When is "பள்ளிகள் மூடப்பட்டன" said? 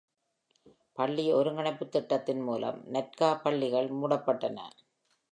3.43-4.57